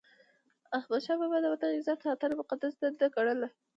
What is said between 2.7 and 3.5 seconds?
دنده ګڼله.